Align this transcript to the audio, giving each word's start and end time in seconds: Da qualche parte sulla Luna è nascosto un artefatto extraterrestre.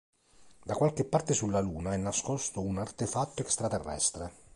Da 0.63 0.73
qualche 0.73 1.05
parte 1.05 1.35
sulla 1.35 1.59
Luna 1.59 1.93
è 1.93 1.97
nascosto 1.97 2.59
un 2.59 2.79
artefatto 2.79 3.43
extraterrestre. 3.43 4.31